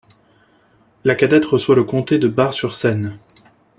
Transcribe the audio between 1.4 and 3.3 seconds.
reçoit le comté de Bar-sur-Seine.